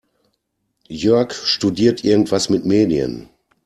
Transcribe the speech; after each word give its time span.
Jörg 0.89 1.31
studiert 1.33 2.03
irgendwas 2.03 2.49
mit 2.49 2.65
Medien. 2.65 3.29